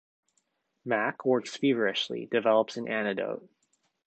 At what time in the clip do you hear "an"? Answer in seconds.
2.75-2.87